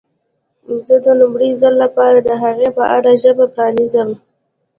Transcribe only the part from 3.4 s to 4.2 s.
پرانیزم.